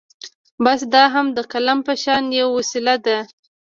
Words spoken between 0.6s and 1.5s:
بس دا هم د